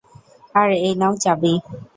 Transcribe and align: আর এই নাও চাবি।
আর 0.55 0.69
এই 0.79 0.93
নাও 1.01 1.13
চাবি। 1.23 1.53